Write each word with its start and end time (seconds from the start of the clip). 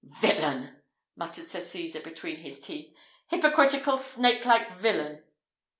"Villain!" 0.19 0.81
muttered 1.15 1.45
Sir 1.45 1.59
Cesar, 1.59 1.99
between 1.99 2.37
his 2.37 2.59
teeth; 2.59 2.91
"hypocritical, 3.27 3.99
snake 3.99 4.45
like 4.45 4.75
villain!" 4.75 5.21